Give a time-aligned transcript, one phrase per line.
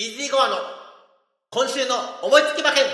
[0.00, 0.56] イージーゴアの
[1.50, 2.84] 今週の思いつき馬券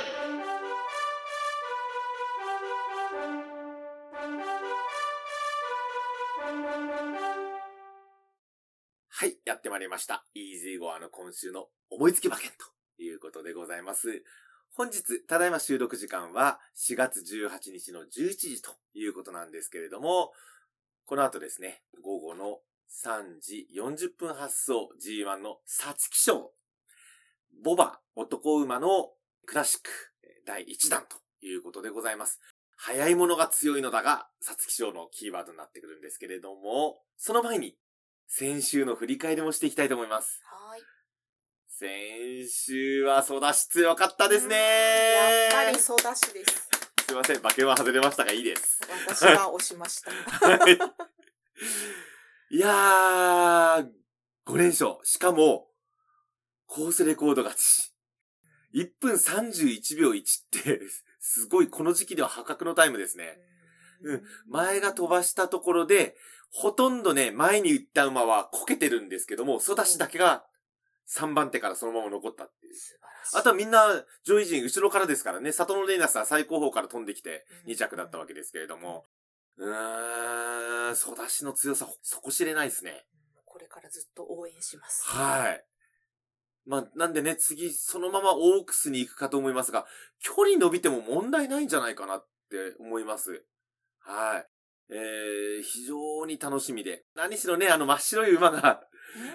[9.09, 10.25] はい、やってまいりました。
[10.35, 14.25] イージーゴアの今週の思いつき馬券ということでございます。
[14.75, 20.33] 本日、ただいま収録時間は4月18日の11時ということなんですけれども、
[21.05, 22.59] この後ですね、午後の
[22.91, 26.51] 3時40分発送 G1 の皐月賞。
[27.65, 29.11] ボバ男馬の
[29.47, 29.91] クラシック
[30.47, 32.41] 第1弾ということでございます。
[32.77, 37.77] 早いものが強いのだが、皐月賞のキーワードになってくるんですけれども、その前に
[38.29, 40.43] 先週の振り返りもしていきたいと思います。
[40.45, 40.81] はい。
[41.69, 46.69] 先週はソダシ強かったですねやっぱりソダシです。
[47.07, 48.81] すいません、馬券は外れましたがいいです。
[49.09, 50.11] 私が押しました。
[50.11, 50.79] はい。
[52.51, 53.89] いやー、
[54.47, 54.99] 5連勝。
[55.03, 55.69] しかも、
[56.67, 57.93] コースレコード勝ち。
[58.75, 60.81] 1分31秒1って、
[61.21, 63.39] すごいこの時期では破格のタイムですね。
[64.03, 66.17] うん前が飛ばしたところで、
[66.51, 70.47] ほとんどね、前に行った馬はこけてるんですけども、ソダシだけが
[71.09, 72.75] 3番手からそのまま残ったっていう。
[72.75, 73.37] 素晴らしい。
[73.39, 79.07] あとはみんな、上位陣後ろからですからね、里のレイナスは最高峰から飛んできてうん2着だったわけですけれども、
[79.57, 83.07] うーん、ソダシの強さ、底知れないですね。
[83.45, 85.05] これからずっと応援します。
[85.07, 85.65] はい。
[86.67, 89.87] まあ、なんでね、次、そのままオークスに行くかと思いますが、
[90.19, 93.45] 距離伸びても問題ないんじゃないかなって思います。
[94.01, 94.47] はい。
[94.91, 97.05] えー、非常に楽しみで。
[97.15, 98.83] 何しろね、あの真っ白い馬が、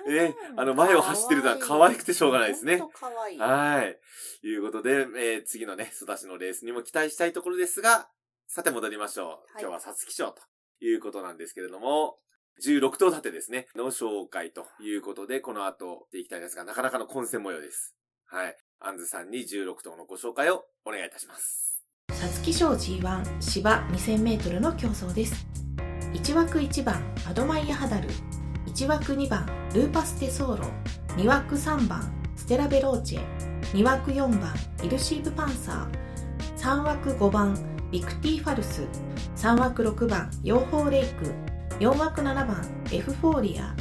[0.08, 3.40] ねうんあの前を走ってるのは可愛くてしょうがないですね可愛い。
[3.40, 4.48] はい。
[4.48, 8.10] いうことで、えー次のね、ソダシのレースにも期待したいところですが、
[8.48, 9.28] さて戻りましょう。
[9.28, 10.42] はい今日は皐月賞と
[10.82, 12.18] いうことなんですけれども、
[12.64, 17.96] 16頭立てですね、の紹介ということで、この後していきたいんですが、なかなかの混戦模様です。
[18.26, 18.58] はい。
[18.80, 21.84] アンズさんに16頭のご紹介をお願いいたします。
[22.10, 25.48] 皐月賞 G1 芝 2000m の競争です。
[26.14, 28.10] 1枠1番アドマイヤハダル。
[28.68, 30.66] 1枠2番ルーパステソーロ
[31.18, 33.22] 2枠3番ステラベローチェ。
[33.74, 34.54] 2枠4番
[34.84, 36.58] イルーシヴパンサー。
[36.58, 37.56] 3枠5番
[37.92, 38.84] ビクティファルス。
[39.36, 41.34] 3枠6番ヨーホーレイク。
[41.82, 43.76] 4枠7番エフフォーリア。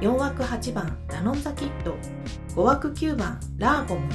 [0.00, 1.94] 4枠8番ダノンザキッド。
[2.56, 4.08] 5枠9番ラーゴム。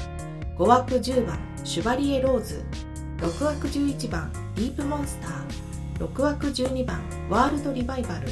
[0.57, 2.65] 5枠10番シュバリエローズ。
[3.17, 6.07] 6枠11番ディープモンスター。
[6.07, 6.99] 6枠12番
[7.29, 8.27] ワールドリバイバル。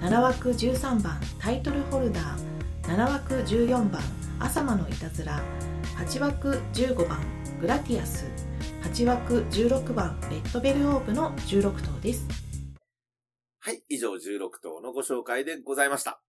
[0.00, 2.96] 7枠13番タイトルホルダー。
[2.96, 4.00] 7枠14番
[4.40, 5.42] 朝間のいたずら。
[5.98, 7.18] 8枠15番
[7.60, 8.24] グラティアス。
[8.82, 12.47] 8枠16番レッドベルオーブの16頭です。
[13.98, 16.22] 以上16頭のご紹介でございました。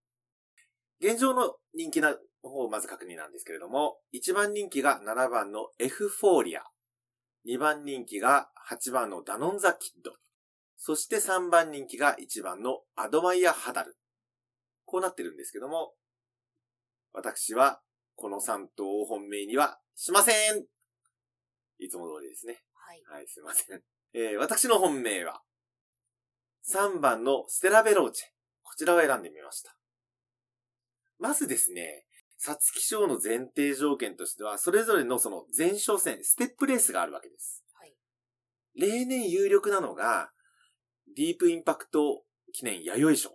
[0.99, 6.63] 現状の人気な方をまず確認なんですけれども、1番人気が7番のエフフォーリア。
[7.47, 10.11] 2番人気が8番のダノンザキッド。
[10.77, 13.95] そして3番人気が1番のアドマイヤハダル。
[14.85, 15.93] こうなってるんですけども、
[17.13, 17.81] 私は
[18.15, 20.35] この3頭を本命にはしません
[21.77, 22.63] いつも通りですね。
[22.73, 23.03] はい。
[23.05, 23.81] はい、すいません。
[24.13, 25.41] えー、私の本命は、
[26.71, 28.27] 3番のステラベローチェ。
[28.61, 29.75] こちらを選んでみました。
[31.17, 32.05] まずですね、
[32.37, 37.63] 皐月賞の前提条件としては、それぞれのその前哨戦、ステップレースがあるわけです。
[37.73, 37.93] はい。
[38.75, 40.31] 例年有力なのが、
[41.17, 43.31] ディープインパクト記念弥生賞。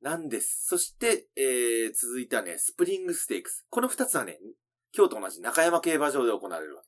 [0.00, 0.64] なんです。
[0.64, 3.66] そして、えー、続いてはね、スプリングステークス。
[3.68, 4.38] この二つはね、
[4.96, 6.87] 今日と同じ中山競馬場で行われるわけ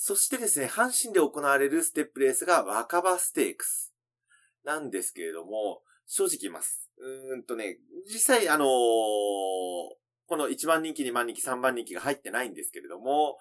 [0.00, 3.92] そしてですね、阪神で行われるステップレースが若葉ステークス。
[4.64, 6.88] なんですけれども、正直言います。
[6.98, 13.38] うーんとね、実際あのーこの1番人気、2番人気、3番人気が入ってないんですけれども、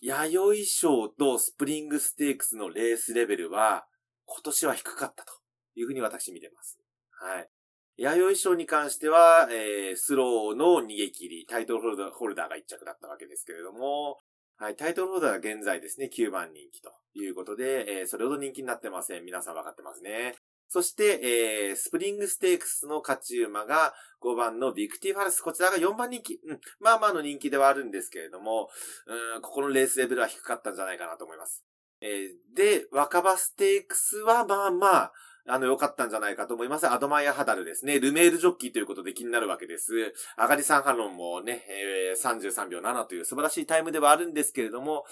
[0.00, 3.86] 弥生賞とスプリングステークスのレースレベルは、
[4.24, 5.32] 今年は低かったと
[5.76, 6.80] いうふうに私見てます。
[7.12, 7.48] はい。
[7.96, 14.18] 弥生賞に関しては、えー、スローの逃げ切り、タイトルホルダールダーが1着だったわけですけれども、
[14.60, 19.24] はい、タイトルホルダーは現在ですね、9番人気ということで、えー、それほど人気になってません。
[19.24, 20.34] 皆さん分かってますね。
[20.66, 25.42] そして、えー、スプリングステークスの勝ち馬が5番のビクティファルス。
[25.42, 26.40] こちらが4番人気。
[26.44, 26.60] うん。
[26.80, 28.68] まあまあの人気ではあるんですけれども、
[29.06, 31.64] うん、ここのレースレベルは低かったんじゃないかなと思います。
[32.00, 35.12] えー、で、若葉ステークスはまあまあ、
[35.48, 36.90] あの、良かったんじゃないかと思います。
[36.90, 37.98] アドマイヤハダルですね。
[37.98, 40.14] ルメールジョッキーということで気になるわけです。
[40.36, 45.04] アガリサンハロンもね、えー、33秒7という素晴らしいタイムではあるんですけれども、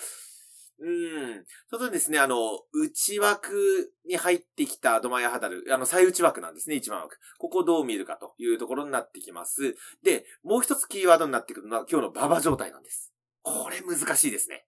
[0.79, 1.45] うん。
[1.71, 7.19] それとですね、あの、内枠に入ってきたアドマイヤハダル、あの、最内枠なんですね、一番枠。
[7.39, 9.75] ここをどう見るかというところになってきます。
[10.03, 13.13] で、もう一つキーワードになってくるのは今日の馬場状態なんです。
[13.43, 14.67] これ難しいですね。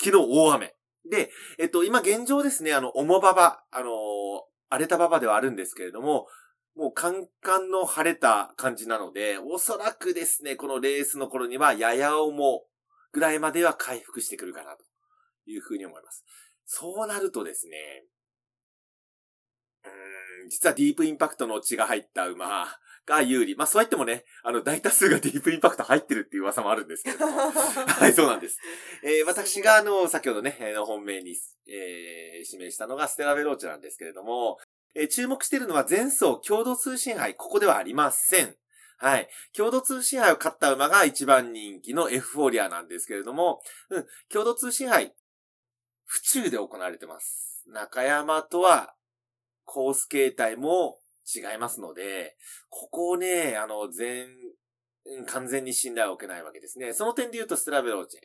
[0.00, 0.76] 昨日大雨。
[1.10, 3.90] で、えっと、今現状ですね、あの、重馬場、あの
[4.68, 6.26] 荒れた馬場ではあるんですけれども、
[6.76, 12.64] もうカンカンの晴れた感じなので、おそらくですね、このレースの頃にはやや重
[13.12, 14.84] ぐらいまでは回復してくるかなと
[15.46, 16.24] いうふうに思います。
[16.66, 18.04] そうなるとですね、
[19.84, 22.66] うん、実はディープインパクトの血が入った馬
[23.08, 23.56] が有利。
[23.56, 27.50] まあそう言ってもね、あの大多数がディープインパクト入ってるっていう噂もあるんですけれども。
[27.50, 28.58] はい、そうなんです。
[29.02, 34.58] えー私があの、先ほどね、えー本命に、えー指名したのがステラベローチェなんですけれども、
[34.94, 38.56] えー注目しているのは前走共同通信杯、ここではありません。
[38.98, 39.28] はい。
[39.56, 45.14] 共同通信杯を勝った馬が一番人気のエフフォーリアなんですけれども、うん、共同通信杯、
[46.04, 47.62] 府中で行われてます。
[47.68, 48.94] 中山とは、
[49.64, 50.98] コース形態も
[51.34, 52.36] 違いますので、
[52.70, 54.28] ここをね、あの、全、
[55.26, 56.92] 完全に信頼を受けないわけですね。
[56.92, 58.20] その点で言うと、ステラベローチェ。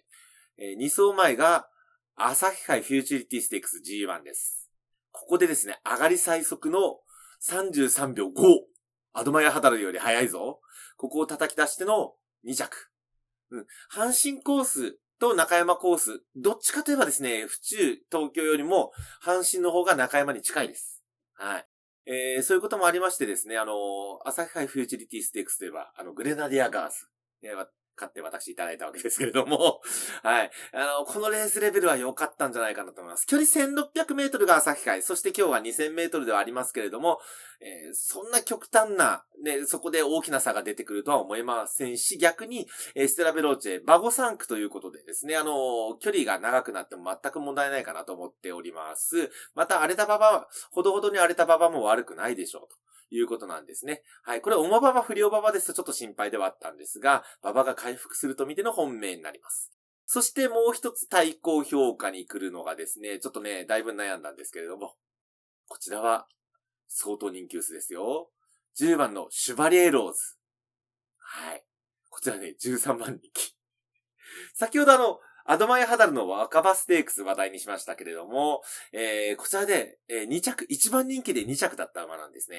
[0.57, 1.67] えー、2走前が、
[2.15, 4.69] 朝日杯フューチュリティステークス G1 です。
[5.11, 6.99] ここでですね、上がり最速の
[7.47, 8.31] 33秒5。
[9.13, 10.59] アドマイヤハダルより速いぞ。
[10.97, 12.13] ここを叩き出しての
[12.45, 12.91] 2着。
[13.51, 13.65] うん。
[13.91, 16.23] 阪神コースと中山コース。
[16.35, 18.91] どっちかといえばですね、府中、東京よりも
[19.23, 21.03] 阪神の方が中山に近いです。
[21.33, 21.67] はい。
[22.05, 23.73] えー、そういうこともありましてですね、あの、
[24.25, 27.09] 朝日杯フューチュリティステークスといえば、あの、グレナディアガース。
[27.95, 29.81] 買って私いただいたわけですけれども、
[30.23, 30.51] はい。
[30.73, 33.27] あの、このレースレベルは良かったんじゃないかなと思います。
[33.27, 37.19] 距離1600メートルが朝日杯、そして今日は2000メートルではありますけれども、
[37.61, 49.31] えーそんな極端な、ね、そこで大きな差が出てくるとは思いませんし、逆に、えーステラベローチェ、バゴ3区ということでですね、あの、距離が長くなっても全く問題ないかなと思っております。
[49.55, 52.82] また、荒れた馬場、ほどほどに荒れた馬場も悪くないでしょうと。
[53.15, 54.01] いうことなんですね。
[54.23, 54.41] はい。
[54.41, 59.71] これ、重馬場、不良馬場ですとちょっと心配ではあったんですが、馬場が回復すると見ての本命になります。
[60.05, 64.95] そしてもう一つ対抗評価に来るのがですね、ちょっとね、だいぶ悩んだんですけれども、
[65.67, 66.27] こちらは
[66.87, 68.29] 相当人気薄ですよ。
[68.79, 70.35] 10番のシュバリエローズ。
[71.19, 71.63] はい。
[72.09, 73.55] こちらね、13番人気。
[74.53, 78.61] 先ほどあの、アドマイハダルの若葉ステークス話題にしましたけれども、
[78.93, 82.57] えー、こちらで、えー2着、1番人気で2着だった馬なんですね。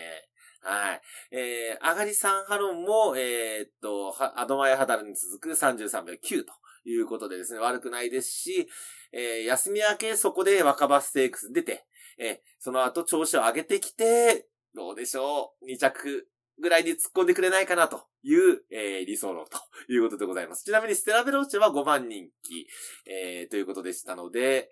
[0.61, 1.01] はい。
[1.31, 6.53] えー、上がり3ハロンも、えーっと、アドマイハダルに続く33秒9と
[6.85, 8.69] いうことでですね、悪くないですし、
[9.13, 11.87] えー、休み明けそこで若葉ステークス出て、
[12.19, 16.29] えーその後調子を上げてきて、どうでしょう ?2 着
[16.61, 19.59] ぐらいに突っ込んでくれないかなという、えー理想論と
[19.93, 20.65] いうことでございます。
[20.65, 22.67] ちなみにステラベローチェは5番人気、
[23.07, 24.71] えーということでしたので、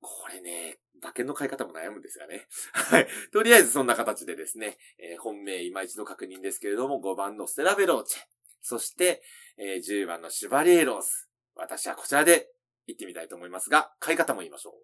[0.00, 2.46] これね、馬券の買い方も悩むんですがね。
[2.72, 3.08] はい。
[3.32, 8.22] とりあえずそんな形でですね、えー本命今一度確認ですけれども、5番のステラベローチェ、
[8.62, 9.22] そして、
[9.56, 11.10] えー10番のシュバリエローズ。
[11.54, 12.52] 私はこちらで
[12.86, 14.74] 行ってみたいと思いますが、買い方も言いましょう。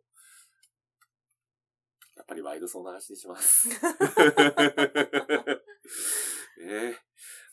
[2.16, 3.68] やっぱりワイドソー流しにします。
[6.66, 6.96] ね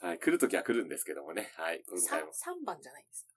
[0.03, 0.19] えはい。
[0.19, 1.51] 来るときは来るんですけどもね。
[1.57, 1.83] はい。
[1.89, 2.31] 今回も。
[2.31, 3.29] 3番じゃないですか。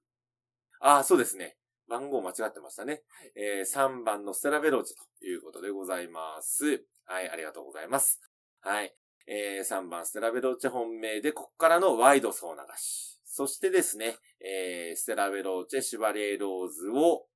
[0.81, 1.57] ああ、そうですね。
[1.89, 2.93] 番号間違ってましたね。
[2.93, 3.03] はい
[3.37, 6.85] えー3番のステラベローチェということでございます。
[7.05, 8.21] はい、ありがとうございます。
[8.61, 8.95] はい。
[9.27, 13.21] えー3番ステラベローチェ本命で、ここからのワイド総流し。
[13.25, 17.27] そしてですね、えーステラベローチェ、シュバレーローズを、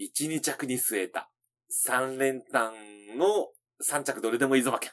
[0.00, 1.30] 1、2着に据えた。
[1.86, 2.72] 3連単
[3.16, 3.48] の
[3.82, 4.92] 3着どれでもいいぞ馬券。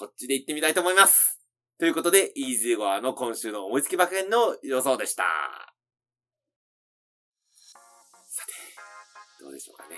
[0.00, 1.38] こっちで行ってみたいと思います。
[1.78, 5.24] ということで、イージーゴアの今週の思いつき馬券の予想でした。
[8.26, 8.52] さて、
[9.44, 9.96] どうでしょうかね。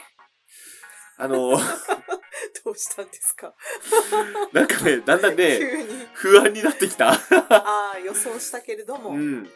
[1.18, 1.50] あの、
[2.64, 3.54] どうしたんですか？
[4.52, 5.60] なんかね、だんだんね。
[6.14, 7.10] 不安になってきた。
[7.12, 9.10] ああ、予想したけれども。
[9.10, 9.50] ううん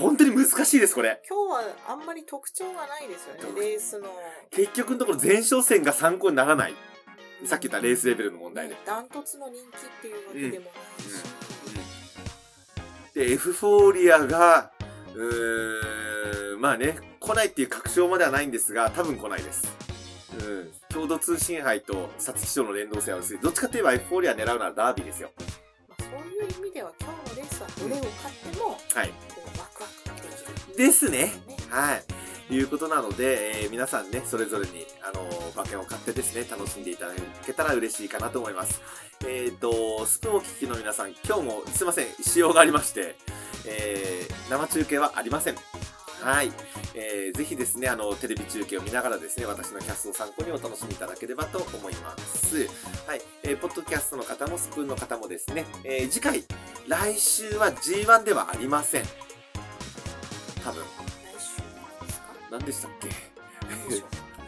[0.00, 1.22] 本当に難しいです、これ。
[1.28, 4.12] 今日はあんまり特徴がないですよね特、レースの。
[4.50, 6.91] 結局のところ前哨戦が参考にならない。
[7.44, 8.76] さっき言ったレースレベルの問題で。
[8.86, 11.08] ダントツの人気っていうわけでもないし。
[13.14, 14.70] で、エフフォーリアが、
[15.14, 19.68] うーん、まあね、来ないっていう確証まではないんですが、多分来ないです。
[20.40, 20.72] うん。
[20.88, 23.38] 共同通信杯と皐月賞の連動性は薄い。
[23.38, 25.30] どっちかといえばエフフォーリア狙うならダービーですよ。
[25.88, 29.08] まあ、そういう意味では今日のレースはどれを勝っても、はい。
[29.08, 30.86] こうワクワクできる。
[30.86, 31.18] ですね。
[31.18, 32.21] ねはい。
[32.54, 38.80] いうことなので、えー皆さんね、それぞれに、あのー馬券を買ってですね、楽しんでいただけたら嬉しいかなと思います。
[39.26, 43.16] えっ、と、スプーンを聞きの皆さん、今日もすいません、仕様がありまして、
[43.66, 45.56] えー生中継はありません。
[46.22, 46.52] はい。
[46.94, 52.68] えー、ぜひですね、あの、テレビ中継を見ながらですね、私のキャストを参考にお楽しみいただければと思います。
[53.06, 53.22] はい。
[53.42, 56.44] えー、ポッドキャストの方もスプーンの方もですね、えー、次回、
[56.86, 59.04] 来週は G1 ではありません。
[60.62, 61.01] 多分。
[62.52, 63.08] 何でしたっけ？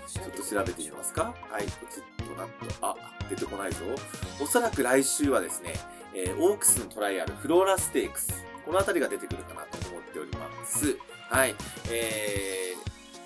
[0.07, 1.35] ちょっと調べてみますか？
[1.51, 2.95] はい、ポチッとなっと、あ、
[3.29, 3.79] 出てこないぞ。
[4.41, 5.73] おそらく来週はですね、
[6.15, 8.45] えーオークスのトライアル、フローラステークス。
[8.65, 10.97] このあたりが出てくるかなと思っております。
[11.29, 11.55] はい。
[11.91, 12.75] え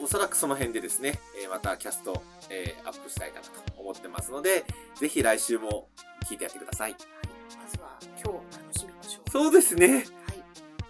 [0.00, 4.64] ー、おそらくその辺でですね、えーまたキャスト、えーアップしたいかなと思ってますので、
[4.96, 5.88] ぜひ来週も
[6.28, 6.92] 聞いてやってください。
[6.92, 9.30] まずは今日を楽しみましょう。
[9.30, 10.04] そうですね。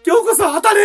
[0.07, 0.81] 今日こそ当たれ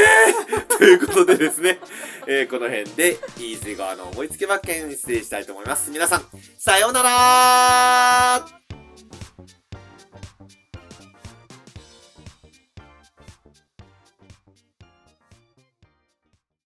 [0.77, 1.79] ということでですね、
[2.27, 5.91] えーこの辺で、イーズイ側の思いつき馬券に失礼したいと思います。
[5.91, 6.25] 皆さん、
[6.57, 8.62] さようならー。